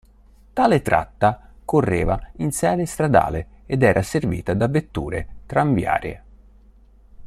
Tale 0.53 0.81
tratta 0.81 1.49
correva 1.63 2.19
in 2.37 2.51
sede 2.51 2.87
stradale 2.87 3.47
ed 3.67 3.83
era 3.83 4.01
servita 4.01 4.55
da 4.55 4.67
vetture 4.67 5.27
tranviarie. 5.45 6.23